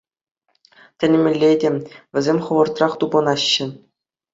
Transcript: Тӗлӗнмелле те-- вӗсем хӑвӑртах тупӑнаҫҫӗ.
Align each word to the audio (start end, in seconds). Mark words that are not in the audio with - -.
Тӗлӗнмелле 0.97 1.51
те-- 1.61 1.69
вӗсем 2.15 2.39
хӑвӑртах 2.49 2.93
тупӑнаҫҫӗ. 3.01 3.67